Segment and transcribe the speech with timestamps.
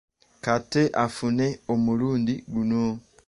[0.45, 2.81] Katte anfune omulundi guno!